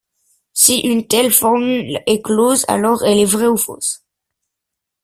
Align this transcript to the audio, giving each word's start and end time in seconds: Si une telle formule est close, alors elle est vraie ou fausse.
Si 0.53 0.79
une 0.79 1.05
telle 1.07 1.31
formule 1.31 1.99
est 2.07 2.23
close, 2.23 2.65
alors 2.67 3.03
elle 3.05 3.19
est 3.19 3.25
vraie 3.25 3.45
ou 3.45 3.55
fausse. 3.55 4.03